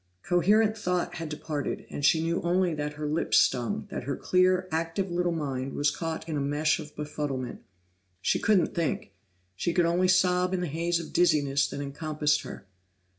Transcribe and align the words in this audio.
Coherent 0.23 0.75
thought 0.75 1.13
had 1.17 1.29
departed, 1.29 1.85
and 1.91 2.03
she 2.03 2.23
knew 2.23 2.41
only 2.41 2.73
that 2.73 2.93
her 2.93 3.05
lips 3.07 3.37
stung, 3.37 3.87
that 3.91 4.05
her 4.05 4.15
clear, 4.15 4.67
active 4.71 5.11
little 5.11 5.31
mind 5.31 5.73
was 5.73 5.91
caught 5.91 6.27
in 6.27 6.35
a 6.37 6.41
mesh 6.41 6.79
of 6.79 6.95
befuddlement. 6.95 7.61
She 8.19 8.39
couldn't 8.39 8.73
think; 8.73 9.11
she 9.55 9.73
could 9.73 9.85
only 9.85 10.07
sob 10.07 10.55
in 10.55 10.61
the 10.61 10.65
haze 10.67 10.99
of 10.99 11.13
dizziness 11.13 11.67
that 11.67 11.81
encompassed 11.81 12.41
her. 12.41 12.65